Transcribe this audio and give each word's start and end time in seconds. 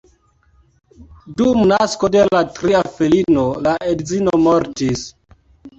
Dum 1.41 1.61
nasko 1.73 2.11
de 2.17 2.25
la 2.37 2.41
tria 2.57 2.83
filino 2.97 3.47
la 3.69 3.79
edzino 3.95 4.39
mortis. 4.49 5.11